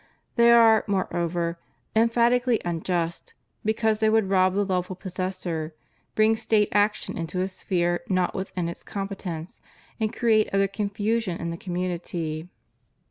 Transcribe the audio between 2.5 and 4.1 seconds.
unjust, because they